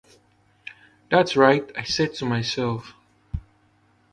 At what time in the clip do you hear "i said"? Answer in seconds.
1.77-2.15